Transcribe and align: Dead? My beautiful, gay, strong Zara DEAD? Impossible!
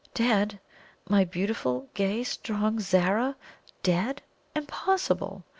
Dead? 0.15 0.59
My 1.07 1.23
beautiful, 1.23 1.87
gay, 1.93 2.23
strong 2.23 2.79
Zara 2.79 3.35
DEAD? 3.83 4.23
Impossible! 4.55 5.43